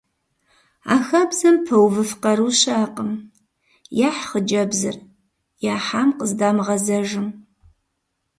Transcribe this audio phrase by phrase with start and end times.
[0.93, 3.11] А хабзэм пэувыф къару щыӏэкъым—
[4.07, 4.95] яхь хъыджэбзыр,
[5.73, 7.27] яхьам къыздамыгъэзэжым…